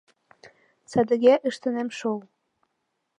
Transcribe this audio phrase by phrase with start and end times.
[0.91, 2.19] Садыге ыштынем шол.